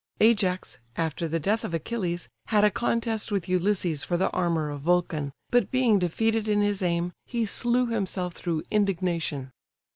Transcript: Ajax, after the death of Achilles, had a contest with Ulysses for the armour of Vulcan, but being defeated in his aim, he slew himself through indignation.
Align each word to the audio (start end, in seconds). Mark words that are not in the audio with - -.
Ajax, 0.19 0.79
after 0.95 1.27
the 1.27 1.39
death 1.39 1.63
of 1.63 1.75
Achilles, 1.75 2.27
had 2.47 2.63
a 2.63 2.71
contest 2.71 3.31
with 3.31 3.47
Ulysses 3.47 4.03
for 4.03 4.17
the 4.17 4.31
armour 4.31 4.71
of 4.71 4.81
Vulcan, 4.81 5.31
but 5.51 5.69
being 5.69 5.99
defeated 5.99 6.49
in 6.49 6.61
his 6.61 6.81
aim, 6.81 7.13
he 7.27 7.45
slew 7.45 7.85
himself 7.85 8.33
through 8.33 8.63
indignation. 8.71 9.51